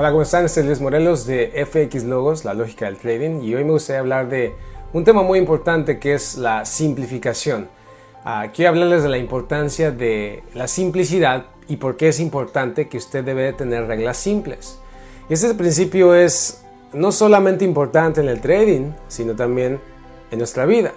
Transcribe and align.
Hola, 0.00 0.12
¿cómo 0.12 0.22
están? 0.22 0.46
Este 0.46 0.60
es 0.60 0.66
Luis 0.66 0.80
Morelos 0.80 1.26
de 1.26 1.52
FX 1.66 2.04
Logos, 2.04 2.46
la 2.46 2.54
lógica 2.54 2.86
del 2.86 2.96
trading, 2.96 3.42
y 3.42 3.54
hoy 3.54 3.64
me 3.64 3.72
gustaría 3.72 4.00
hablar 4.00 4.30
de 4.30 4.54
un 4.94 5.04
tema 5.04 5.22
muy 5.22 5.38
importante 5.38 5.98
que 5.98 6.14
es 6.14 6.38
la 6.38 6.64
simplificación. 6.64 7.68
Uh, 8.24 8.48
quiero 8.50 8.70
hablarles 8.70 9.02
de 9.02 9.10
la 9.10 9.18
importancia 9.18 9.90
de 9.90 10.42
la 10.54 10.68
simplicidad 10.68 11.48
y 11.68 11.76
por 11.76 11.98
qué 11.98 12.08
es 12.08 12.18
importante 12.18 12.88
que 12.88 12.96
usted 12.96 13.22
debe 13.22 13.52
tener 13.52 13.88
reglas 13.88 14.16
simples. 14.16 14.78
Este 15.28 15.52
principio 15.52 16.14
es 16.14 16.64
no 16.94 17.12
solamente 17.12 17.66
importante 17.66 18.22
en 18.22 18.30
el 18.30 18.40
trading, 18.40 18.92
sino 19.06 19.36
también 19.36 19.80
en 20.30 20.38
nuestra 20.38 20.64
vida. 20.64 20.94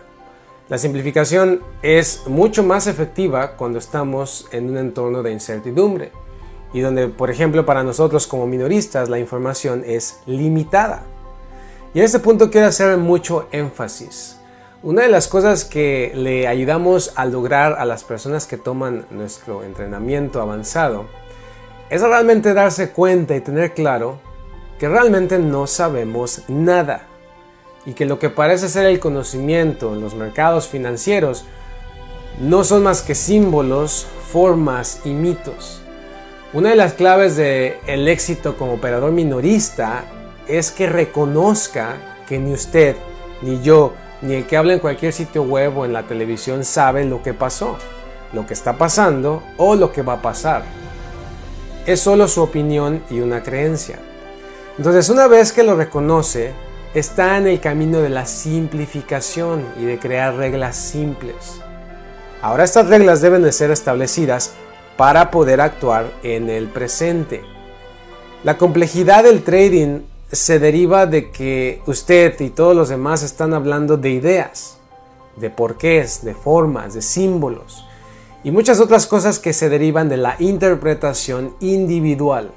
La 0.70 0.78
simplificación 0.78 1.62
es 1.82 2.22
mucho 2.26 2.64
más 2.64 2.88
efectiva 2.88 3.58
cuando 3.58 3.80
estamos 3.80 4.48
en 4.54 4.70
un 4.70 4.78
entorno 4.78 5.22
de 5.24 5.34
incertidumbre 5.34 6.23
y 6.74 6.82
donde, 6.82 7.08
por 7.08 7.30
ejemplo, 7.30 7.66
para 7.66 7.84
nosotros 7.84 8.28
como 8.28 8.48
minoristas 8.48 9.08
la 9.08 9.20
información 9.20 9.84
es 9.86 10.20
limitada. 10.26 11.04
Y 11.94 12.00
en 12.00 12.06
este 12.06 12.20
punto 12.20 12.50
quiero 12.50 12.68
hacer 12.68 12.98
mucho 12.98 13.48
énfasis. 13.52 14.40
Una 14.82 15.04
de 15.04 15.10
las 15.10 15.28
cosas 15.28 15.64
que 15.64 16.12
le 16.16 16.48
ayudamos 16.48 17.14
a 17.16 17.26
lograr 17.26 17.76
a 17.80 17.86
las 17.86 18.04
personas 18.04 18.48
que 18.48 18.58
toman 18.58 19.06
nuestro 19.12 19.64
entrenamiento 19.64 20.42
avanzado 20.42 21.06
es 21.90 22.02
realmente 22.02 22.54
darse 22.54 22.90
cuenta 22.90 23.36
y 23.36 23.42
tener 23.42 23.76
claro 23.76 24.20
que 24.80 24.90
realmente 24.90 25.38
no 25.38 25.68
sabemos 25.68 26.42
nada 26.48 27.08
y 27.86 27.94
que 27.94 28.06
lo 28.06 28.18
que 28.18 28.32
parece 28.32 28.68
ser 28.68 28.88
el 28.88 29.00
conocimiento 29.00 29.94
en 29.94 30.02
los 30.02 30.16
mercados 30.16 30.68
financieros 30.68 31.46
no 32.42 32.64
son 32.64 32.84
más 32.84 33.04
que 33.04 33.14
símbolos, 33.14 34.08
formas 34.32 35.02
y 35.06 35.10
mitos. 35.12 35.83
Una 36.54 36.70
de 36.70 36.76
las 36.76 36.94
claves 36.94 37.36
del 37.36 37.78
el 37.88 38.08
éxito 38.08 38.56
como 38.58 38.74
operador 38.74 39.12
minorista 39.12 40.04
es 40.48 40.70
que 40.70 40.88
reconozca 40.88 41.96
que 42.28 42.38
ni 42.38 42.54
usted, 42.54 42.96
ni 43.42 43.60
yo, 43.64 43.94
ni 44.22 44.36
el 44.36 44.46
que 44.46 44.56
habla 44.56 44.74
en 44.74 44.80
cualquier 44.80 45.14
sitio 45.14 45.42
web 45.42 45.76
o 45.76 45.86
en 45.86 45.94
la 45.94 46.04
televisión 46.04 46.64
sabe 46.64 47.06
lo 47.06 47.24
que 47.24 47.34
pasó, 47.34 47.80
lo 48.34 48.46
que 48.46 48.54
está 48.54 48.78
pasando 48.78 49.42
o 49.58 49.74
lo 49.74 49.92
que 49.92 50.04
va 50.04 50.14
a 50.14 50.22
pasar. 50.22 50.62
Es 51.88 52.02
solo 52.02 52.28
su 52.28 52.44
opinión 52.44 53.02
y 53.10 53.20
una 53.22 53.42
creencia. 53.42 53.98
Entonces 54.78 55.10
una 55.10 55.26
vez 55.26 55.54
que 55.54 55.64
lo 55.64 55.76
reconoce, 55.76 56.52
está 56.94 57.40
en 57.40 57.48
el 57.48 57.62
camino 57.62 57.98
de 57.98 58.10
la 58.10 58.28
simplificación 58.28 59.66
y 59.80 59.86
de 59.86 59.98
crear 59.98 60.36
reglas 60.36 60.76
simples. 60.76 61.60
Ahora 62.44 62.64
estas 62.64 62.90
reglas 62.90 63.22
deben 63.22 63.42
de 63.42 63.52
ser 63.52 63.72
establecidas 63.72 64.54
para 64.98 65.32
poder 65.32 65.62
actuar 65.62 66.12
en 66.24 66.50
el 66.50 66.68
presente. 66.68 67.42
La 68.44 68.58
complejidad 68.58 69.24
del 69.24 69.44
trading 69.44 70.02
se 70.32 70.60
deriva 70.60 71.06
de 71.06 71.32
que 71.32 71.82
usted 71.86 72.40
y 72.42 72.50
todos 72.50 72.76
los 72.76 72.90
demás 72.90 73.24
están 73.24 73.54
hablando 73.54 73.98
de 73.98 74.10
ideas, 74.10 74.78
de 75.36 75.50
porqués, 75.50 76.24
de 76.24 76.34
formas, 76.34 76.94
de 76.94 77.02
símbolos 77.02 77.86
y 78.44 78.52
muchas 78.52 78.80
otras 78.80 79.08
cosas 79.08 79.40
que 79.40 79.54
se 79.54 79.70
derivan 79.70 80.10
de 80.10 80.18
la 80.18 80.36
interpretación 80.40 81.56
individual. 81.62 82.52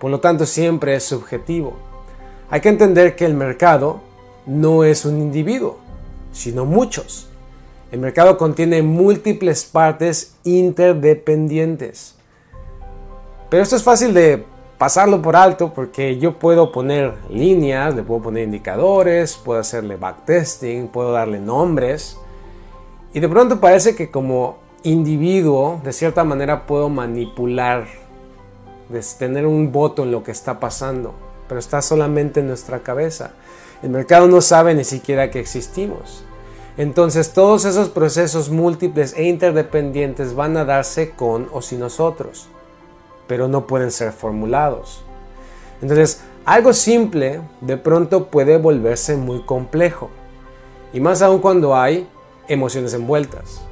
Por 0.00 0.10
lo 0.10 0.20
tanto, 0.20 0.46
siempre 0.46 0.94
es 0.94 1.04
subjetivo. 1.04 1.74
Hay 2.50 2.60
que 2.60 2.68
entender 2.68 3.16
que 3.16 3.26
el 3.26 3.34
mercado 3.34 4.00
no 4.46 4.84
es 4.84 5.04
un 5.04 5.20
individuo, 5.20 5.78
sino 6.32 6.64
muchos. 6.64 7.28
El 7.92 8.00
mercado 8.00 8.36
contiene 8.36 8.82
múltiples 8.82 9.64
partes 9.64 10.34
interdependientes. 10.42 12.16
Pero 13.48 13.62
esto 13.62 13.76
es 13.76 13.84
fácil 13.84 14.12
de 14.12 14.44
pasarlo 14.76 15.22
por 15.22 15.36
alto 15.36 15.72
porque 15.72 16.18
yo 16.18 16.38
puedo 16.38 16.72
poner 16.72 17.14
líneas, 17.30 17.94
le 17.94 18.02
puedo 18.02 18.22
poner 18.22 18.44
indicadores, 18.44 19.36
puedo 19.36 19.60
hacerle 19.60 19.96
backtesting, 19.96 20.88
puedo 20.88 21.12
darle 21.12 21.38
nombres. 21.38 22.18
Y 23.14 23.20
de 23.20 23.28
pronto 23.28 23.60
parece 23.60 23.94
que 23.94 24.10
como 24.10 24.58
individuo, 24.82 25.80
de 25.84 25.92
cierta 25.92 26.24
manera, 26.24 26.66
puedo 26.66 26.88
manipular, 26.88 27.86
tener 29.18 29.46
un 29.46 29.72
voto 29.72 30.02
en 30.02 30.10
lo 30.10 30.22
que 30.22 30.32
está 30.32 30.60
pasando, 30.60 31.14
pero 31.48 31.58
está 31.58 31.82
solamente 31.82 32.40
en 32.40 32.48
nuestra 32.48 32.80
cabeza. 32.80 33.32
El 33.82 33.90
mercado 33.90 34.26
no 34.26 34.40
sabe 34.40 34.74
ni 34.74 34.84
siquiera 34.84 35.30
que 35.30 35.40
existimos. 35.40 36.24
Entonces 36.78 37.32
todos 37.32 37.64
esos 37.64 37.88
procesos 37.88 38.50
múltiples 38.50 39.14
e 39.16 39.24
interdependientes 39.24 40.34
van 40.34 40.56
a 40.56 40.64
darse 40.64 41.10
con 41.12 41.48
o 41.52 41.62
sin 41.62 41.80
nosotros, 41.80 42.48
pero 43.26 43.48
no 43.48 43.66
pueden 43.66 43.90
ser 43.90 44.12
formulados. 44.12 45.02
Entonces 45.80 46.22
algo 46.44 46.72
simple 46.74 47.40
de 47.60 47.76
pronto 47.76 48.26
puede 48.26 48.58
volverse 48.58 49.16
muy 49.16 49.40
complejo, 49.40 50.10
y 50.92 51.00
más 51.00 51.22
aún 51.22 51.40
cuando 51.40 51.74
hay 51.74 52.08
emociones 52.48 52.94
envueltas. 52.94 53.62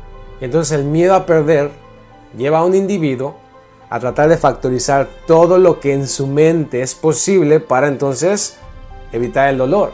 entonces 0.41 0.79
el 0.79 0.85
miedo 0.85 1.15
a 1.15 1.27
perder 1.27 1.71
lleva 2.37 2.59
a 2.59 2.65
un 2.65 2.75
individuo 2.75 3.37
a 3.89 4.01
tratar 4.01 4.29
de 4.29 4.37
factorizar 4.37 5.09
todo 5.27 5.59
lo 5.59 5.79
que 5.79 5.93
en 5.93 6.09
su 6.09 6.27
mente 6.27 6.83
es 6.83 6.95
posible 6.95 7.61
para 7.61 7.87
entonces 7.87 8.57
evitar 9.13 9.49
el 9.49 9.59
dolor. 9.59 9.93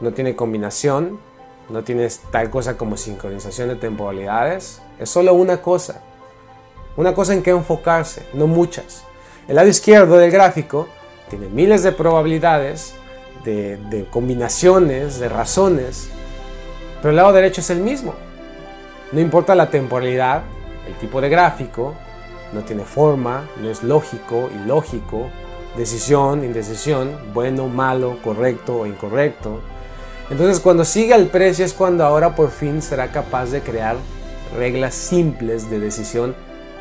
no 0.00 0.12
tiene 0.12 0.34
combinación, 0.34 1.20
no 1.68 1.84
tiene 1.84 2.08
tal 2.32 2.50
cosa 2.50 2.76
como 2.76 2.96
sincronización 2.96 3.68
de 3.68 3.76
temporalidades, 3.76 4.80
es 4.98 5.10
solo 5.10 5.34
una 5.34 5.62
cosa, 5.62 6.00
una 6.96 7.14
cosa 7.14 7.34
en 7.34 7.42
que 7.42 7.50
enfocarse, 7.50 8.26
no 8.32 8.46
muchas. 8.46 9.04
El 9.48 9.56
lado 9.56 9.68
izquierdo 9.68 10.18
del 10.18 10.30
gráfico 10.30 10.88
tiene 11.30 11.48
miles 11.48 11.82
de 11.82 11.92
probabilidades, 11.92 12.94
de, 13.44 14.06
combinaciones, 14.10 15.18
de 15.18 15.30
razones, 15.30 16.10
pero 17.00 17.10
el 17.10 17.16
lado 17.16 17.32
derecho 17.32 17.62
es 17.62 17.70
el 17.70 17.80
mismo. 17.80 18.14
No 19.10 19.20
importa 19.20 19.54
la 19.54 19.70
temporalidad, 19.70 20.42
el 20.86 20.92
tipo 20.96 21.22
de 21.22 21.30
gráfico, 21.30 21.94
no 22.52 22.60
tiene 22.60 22.84
forma, 22.84 23.48
no 23.62 23.70
es 23.70 23.82
lógico, 23.82 24.50
ilógico, 24.64 25.30
decisión, 25.78 26.44
indecisión, 26.44 27.16
bueno, 27.32 27.68
malo, 27.68 28.18
correcto 28.22 28.80
o 28.80 28.86
incorrecto. 28.86 29.60
Entonces 30.28 30.60
cuando 30.60 30.84
sigue 30.84 31.14
el 31.14 31.28
precio 31.28 31.64
es 31.64 31.72
cuando 31.72 32.04
ahora 32.04 32.34
por 32.34 32.50
fin 32.50 32.82
será 32.82 33.12
capaz 33.12 33.46
de 33.46 33.62
crear 33.62 33.96
reglas 34.58 34.94
simples 34.94 35.70
de 35.70 35.80
decisión 35.80 36.34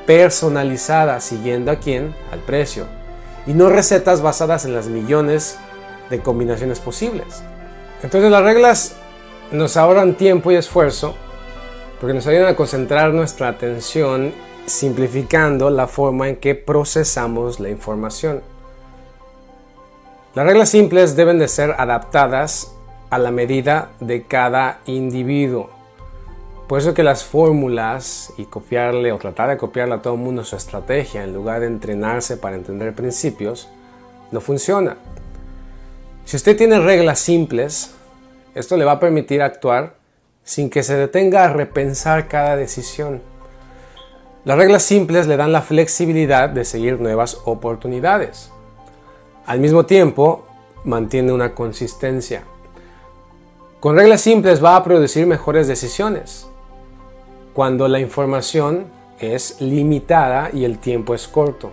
personalizada 0.07 1.21
siguiendo 1.21 1.69
a 1.69 1.75
quién? 1.75 2.15
Al 2.31 2.39
precio. 2.39 2.87
Y 3.45 3.53
no 3.53 3.69
recetas 3.69 4.23
basadas 4.23 4.65
en 4.65 4.73
las 4.73 4.87
millones 4.87 5.59
de 6.09 6.19
combinaciones 6.19 6.79
posibles. 6.79 7.43
Entonces 8.01 8.31
las 8.31 8.41
reglas 8.41 8.95
nos 9.51 9.77
ahorran 9.77 10.15
tiempo 10.15 10.51
y 10.51 10.55
esfuerzo 10.55 11.15
porque 11.99 12.13
nos 12.13 12.25
ayudan 12.25 12.47
a 12.47 12.55
concentrar 12.55 13.13
nuestra 13.13 13.49
atención 13.49 14.33
simplificando 14.65 15.69
la 15.69 15.87
forma 15.87 16.27
en 16.27 16.37
que 16.37 16.55
procesamos 16.55 17.59
la 17.59 17.69
información. 17.69 18.41
Las 20.35 20.45
reglas 20.45 20.69
simples 20.69 21.15
deben 21.15 21.39
de 21.39 21.47
ser 21.47 21.75
adaptadas 21.77 22.73
a 23.09 23.17
la 23.17 23.31
medida 23.31 23.89
de 23.99 24.23
cada 24.23 24.79
individuo. 24.85 25.76
Por 26.67 26.79
eso 26.79 26.93
que 26.93 27.03
las 27.03 27.23
fórmulas 27.23 28.33
y 28.37 28.43
copiarle 28.43 29.13
o 29.13 29.17
tratar 29.17 29.49
de 29.49 29.57
copiarle 29.57 29.95
a 29.95 30.01
todo 30.01 30.15
el 30.15 30.19
mundo 30.19 30.43
su 30.43 30.57
estrategia 30.57 31.23
en 31.23 31.33
lugar 31.33 31.61
de 31.61 31.67
entrenarse 31.67 32.35
para 32.35 32.57
entender 32.57 32.93
principios, 32.93 33.69
no 34.31 34.41
funciona. 34.41 34.97
Si 36.25 36.35
usted 36.35 36.57
tiene 36.57 36.79
reglas 36.79 37.19
simples, 37.19 37.91
esto 38.53 38.75
le 38.75 38.83
va 38.83 38.93
a 38.93 38.99
permitir 38.99 39.41
actuar 39.41 39.95
sin 40.43 40.69
que 40.69 40.83
se 40.83 40.97
detenga 40.97 41.45
a 41.45 41.53
repensar 41.53 42.27
cada 42.27 42.57
decisión. 42.57 43.21
Las 44.43 44.57
reglas 44.57 44.83
simples 44.83 45.25
le 45.25 45.37
dan 45.37 45.53
la 45.53 45.61
flexibilidad 45.61 46.49
de 46.49 46.65
seguir 46.65 46.99
nuevas 46.99 47.37
oportunidades. 47.45 48.51
Al 49.45 49.61
mismo 49.61 49.85
tiempo, 49.85 50.45
mantiene 50.83 51.31
una 51.31 51.55
consistencia. 51.55 52.43
Con 53.79 53.95
reglas 53.95 54.19
simples 54.19 54.61
va 54.61 54.75
a 54.75 54.83
producir 54.83 55.25
mejores 55.27 55.67
decisiones 55.67 56.47
cuando 57.57 57.87
la 57.87 57.99
información 57.99 58.85
es 59.19 59.59
limitada 59.61 60.51
y 60.53 60.63
el 60.63 60.77
tiempo 60.77 61.15
es 61.15 61.27
corto. 61.27 61.71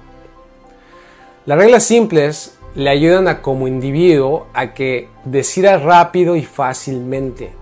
Las 1.44 1.58
reglas 1.58 1.84
simples 1.84 2.56
le 2.74 2.88
ayudan 2.88 3.28
a 3.28 3.42
como 3.42 3.68
individuo 3.68 4.46
a 4.54 4.72
que 4.72 5.10
decida 5.26 5.76
rápido 5.76 6.36
y 6.36 6.42
fácilmente. 6.42 7.52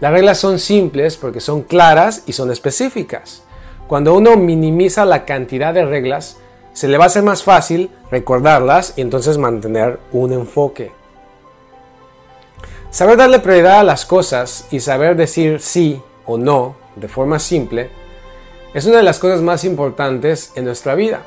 Las 0.00 0.12
reglas 0.12 0.38
son 0.38 0.58
simples 0.58 1.18
porque 1.18 1.40
son 1.40 1.60
claras 1.60 2.22
y 2.24 2.32
son 2.32 2.50
específicas. 2.50 3.42
Cuando 3.86 4.14
uno 4.14 4.34
minimiza 4.38 5.04
la 5.04 5.26
cantidad 5.26 5.74
de 5.74 5.84
reglas, 5.84 6.38
se 6.72 6.88
le 6.88 6.96
va 6.96 7.04
a 7.04 7.08
hacer 7.08 7.22
más 7.22 7.42
fácil 7.42 7.90
recordarlas 8.10 8.94
y 8.96 9.02
entonces 9.02 9.36
mantener 9.36 10.00
un 10.10 10.32
enfoque. 10.32 10.90
Saber 12.90 13.18
darle 13.18 13.40
prioridad 13.40 13.80
a 13.80 13.84
las 13.84 14.06
cosas 14.06 14.64
y 14.70 14.80
saber 14.80 15.16
decir 15.16 15.60
sí 15.60 16.00
o 16.24 16.38
no 16.38 16.87
de 17.00 17.08
forma 17.08 17.38
simple, 17.38 17.90
es 18.74 18.86
una 18.86 18.98
de 18.98 19.02
las 19.02 19.18
cosas 19.18 19.40
más 19.40 19.64
importantes 19.64 20.52
en 20.54 20.64
nuestra 20.64 20.94
vida. 20.94 21.22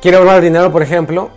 Quiere 0.00 0.16
ahorrar 0.16 0.40
dinero, 0.40 0.72
por 0.72 0.82
ejemplo, 0.82 1.30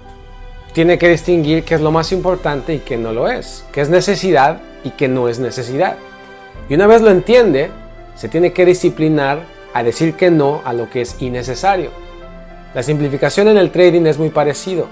tiene 0.73 0.97
que 0.97 1.09
distinguir 1.09 1.63
qué 1.63 1.75
es 1.75 1.81
lo 1.81 1.91
más 1.91 2.11
importante 2.11 2.73
y 2.73 2.79
qué 2.79 2.97
no 2.97 3.13
lo 3.13 3.29
es, 3.29 3.65
qué 3.71 3.81
es 3.81 3.89
necesidad 3.89 4.61
y 4.83 4.91
qué 4.91 5.07
no 5.07 5.29
es 5.29 5.39
necesidad. 5.39 5.97
Y 6.67 6.75
una 6.75 6.87
vez 6.87 7.01
lo 7.01 7.11
entiende, 7.11 7.69
se 8.15 8.29
tiene 8.29 8.53
que 8.53 8.65
disciplinar 8.65 9.39
a 9.73 9.83
decir 9.83 10.15
que 10.15 10.31
no 10.31 10.61
a 10.65 10.73
lo 10.73 10.89
que 10.89 11.01
es 11.01 11.21
innecesario. 11.21 11.91
La 12.73 12.83
simplificación 12.83 13.47
en 13.47 13.57
el 13.57 13.71
trading 13.71 14.05
es 14.05 14.17
muy 14.17 14.29
parecido. 14.29 14.87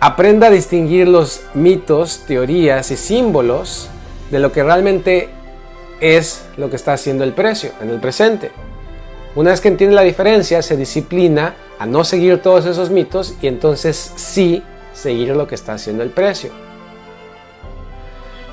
Aprenda 0.00 0.48
a 0.48 0.50
distinguir 0.50 1.08
los 1.08 1.42
mitos, 1.54 2.24
teorías 2.26 2.90
y 2.90 2.96
símbolos 2.96 3.88
de 4.30 4.38
lo 4.38 4.52
que 4.52 4.62
realmente 4.62 5.30
es 6.00 6.44
lo 6.56 6.70
que 6.70 6.76
está 6.76 6.92
haciendo 6.92 7.24
el 7.24 7.32
precio 7.32 7.70
en 7.80 7.90
el 7.90 8.00
presente. 8.00 8.50
Una 9.34 9.50
vez 9.50 9.60
que 9.60 9.68
entiende 9.68 9.94
la 9.94 10.02
diferencia, 10.02 10.62
se 10.62 10.76
disciplina 10.76 11.56
a 11.78 11.86
no 11.86 12.04
seguir 12.04 12.40
todos 12.40 12.64
esos 12.66 12.90
mitos 12.90 13.34
y 13.42 13.48
entonces 13.48 14.12
sí 14.16 14.62
seguir 14.94 15.36
lo 15.36 15.46
que 15.46 15.54
está 15.54 15.74
haciendo 15.74 16.02
el 16.02 16.10
precio. 16.10 16.50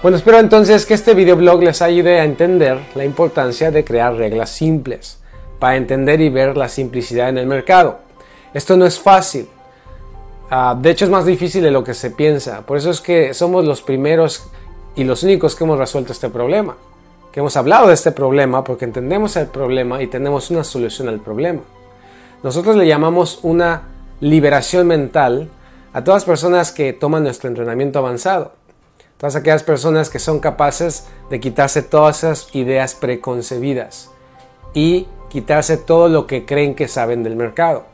Bueno, 0.01 0.17
espero 0.17 0.39
entonces 0.39 0.85
que 0.85 0.93
este 0.93 1.13
videoblog 1.13 1.63
les 1.63 1.81
ayude 1.81 2.19
a 2.19 2.25
entender 2.25 2.79
la 2.95 3.05
importancia 3.05 3.71
de 3.71 3.85
crear 3.85 4.13
reglas 4.15 4.49
simples 4.49 5.19
para 5.59 5.77
entender 5.77 6.19
y 6.19 6.27
ver 6.27 6.57
la 6.57 6.67
simplicidad 6.67 7.29
en 7.29 7.37
el 7.37 7.47
mercado. 7.47 7.99
Esto 8.53 8.75
no 8.75 8.85
es 8.85 8.99
fácil. 8.99 9.47
Ah, 10.49 10.77
de 10.77 10.91
hecho, 10.91 11.05
es 11.05 11.11
más 11.11 11.25
difícil 11.25 11.63
de 11.63 11.71
lo 11.71 11.85
que 11.85 11.93
se 11.93 12.11
piensa. 12.11 12.65
Por 12.65 12.77
eso 12.77 12.91
es 12.91 12.99
que 12.99 13.33
somos 13.33 13.63
los 13.63 13.81
primeros 13.81 14.49
y 14.95 15.05
los 15.05 15.23
únicos 15.23 15.55
que 15.55 15.63
hemos 15.63 15.79
resuelto 15.79 16.11
este 16.11 16.29
problema 16.29 16.75
que 17.33 17.39
hemos 17.39 17.57
hablado 17.57 17.87
de 17.87 17.95
este 17.95 18.11
problema 18.11 18.63
porque 18.63 18.85
entendemos 18.85 19.35
el 19.37 19.47
problema 19.47 20.03
y 20.03 20.07
tenemos 20.07 20.51
una 20.51 20.63
solución 20.63 21.09
al 21.09 21.19
problema. 21.19 21.61
Nosotros 22.43 22.75
le 22.75 22.85
llamamos 22.85 23.39
una 23.41 23.87
liberación 24.19 24.85
mental 24.85 25.49
a 25.93 26.03
todas 26.03 26.21
las 26.21 26.25
personas 26.25 26.71
que 26.71 26.93
toman 26.93 27.23
nuestro 27.23 27.49
entrenamiento 27.49 27.97
avanzado. 27.97 28.53
Todas 29.17 29.35
aquellas 29.35 29.63
personas 29.63 30.11
que 30.11 30.19
son 30.19 30.39
capaces 30.39 31.07
de 31.31 31.39
quitarse 31.39 31.81
todas 31.81 32.17
esas 32.23 32.53
ideas 32.53 32.93
preconcebidas 32.93 34.11
y 34.75 35.07
quitarse 35.29 35.77
todo 35.77 36.09
lo 36.09 36.27
que 36.27 36.45
creen 36.45 36.75
que 36.75 36.87
saben 36.87 37.23
del 37.23 37.35
mercado. 37.35 37.85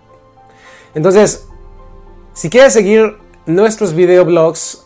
Entonces, 0.96 1.48
si 2.34 2.50
quieres 2.50 2.74
seguir 2.74 3.18
nuestros 3.46 3.94
videoblogs 3.94 4.86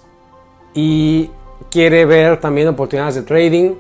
y 0.76 1.32
quiere 1.72 2.06
ver 2.06 2.40
también 2.40 2.68
oportunidades 2.68 3.16
de 3.16 3.24
trading, 3.24 3.76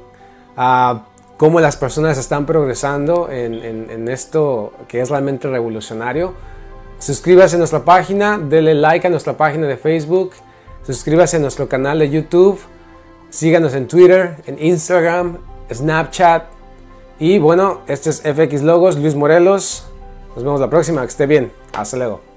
a 0.58 1.06
cómo 1.38 1.60
las 1.60 1.76
personas 1.76 2.18
están 2.18 2.46
progresando 2.46 3.30
en, 3.30 4.08
esto 4.08 4.74
que 4.88 5.02
es 5.02 5.10
realmente 5.10 5.48
revolucionario. 5.48 6.34
Suscríbase 7.00 7.56
a 7.56 7.60
nuestra 7.60 7.84
página, 7.84 8.38
denle 8.38 8.76
like 8.76 9.06
a 9.06 9.10
nuestra 9.10 9.36
página 9.36 9.68
de 9.68 9.76
Facebook, 9.78 10.32
suscríbase 10.86 11.38
a 11.38 11.40
nuestro 11.40 11.68
canal 11.68 12.00
de 12.00 12.10
YouTube, 12.10 12.60
síganos 13.30 13.74
en 13.74 13.88
Twitter, 13.88 14.38
en 14.46 14.64
Instagram, 14.64 15.38
Snapchat. 15.72 16.46
Y 17.20 17.40
bueno, 17.40 17.82
este 17.88 18.10
es 18.10 18.22
FX 18.22 18.62
Logos, 18.62 18.98
Luis 18.98 19.16
Morelos. 19.16 19.86
Nos 20.36 20.44
vemos 20.44 20.60
la 20.60 20.70
próxima, 20.70 21.02
que 21.02 21.08
esté 21.08 21.26
bien. 21.26 21.52
Hasta 21.74 21.98
luego. 21.98 22.33